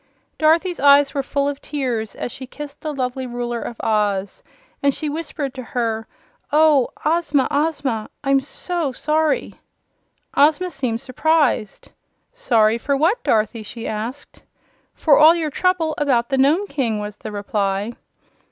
[0.39, 4.41] Dorothy's eyes were full of tears as she kissed the lovely Ruler of Oz,
[4.81, 6.07] and she whispered to her:
[6.51, 8.09] "Oh, Ozma, Ozma!
[8.23, 9.53] I'm SO sorry!"
[10.35, 11.91] Ozma seemed surprised.
[12.33, 14.41] "Sorry for what, Dorothy?" she asked.
[14.95, 17.91] "For all your trouble about the Nome King," was the reply.